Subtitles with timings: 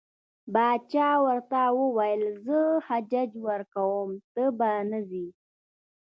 [0.53, 2.59] باچا ورته وویل زه
[3.11, 5.25] ججه ورکوم ته به نه ځې.